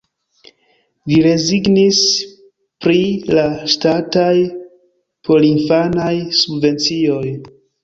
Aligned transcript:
Li 1.11 1.19
rezignis 1.25 1.99
pri 2.87 2.97
la 3.37 3.45
ŝtataj 3.75 4.33
porinfanaj 5.31 6.11
subvencioj. 6.43 7.25